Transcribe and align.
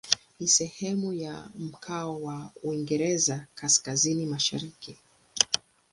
Ni 0.39 0.47
sehemu 0.47 1.13
ya 1.13 1.49
mkoa 1.59 2.05
wa 2.17 2.51
Uingereza 2.63 3.47
Kaskazini-Mashariki. 3.55 4.97